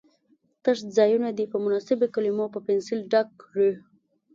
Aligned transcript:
تش 0.63 0.77
ځایونه 0.97 1.29
دې 1.37 1.45
په 1.53 1.57
مناسبو 1.63 2.07
کلمو 2.13 2.45
په 2.53 2.59
پنسل 2.67 2.99
ډک 3.11 3.27
کړي. 3.41 3.71